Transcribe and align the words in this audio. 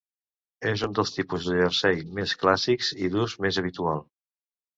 És 0.69 0.83
un 0.87 0.95
dels 0.99 1.11
tipus 1.17 1.49
de 1.49 1.57
jersei 1.59 2.01
més 2.21 2.33
clàssics 2.45 2.91
i 3.05 3.11
d'ús 3.17 3.37
més 3.47 3.61
habitual. 3.65 4.03